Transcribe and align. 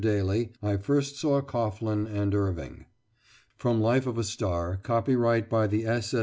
DALY 0.01 0.51
I 0.63 0.77
FIRST 0.77 1.15
SAW 1.17 1.41
COGHLAN 1.41 2.07
AND 2.07 2.33
IRVING 2.33 2.85
[From 3.55 3.79
"Life 3.79 4.07
of 4.07 4.17
a 4.17 4.23
Star" 4.23 4.79
copyright 4.81 5.47
by 5.47 5.67
the 5.67 5.85
S. 5.85 6.15
S. 6.15 6.19